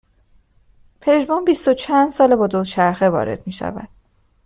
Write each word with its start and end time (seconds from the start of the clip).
پژمان 1.01 1.45
بیست 1.45 1.67
و 1.67 1.73
چند 1.73 2.09
ساله 2.09 2.35
با 2.35 2.47
دوچرخه 2.47 3.09
وارد 3.09 3.41
میشود 3.47 3.89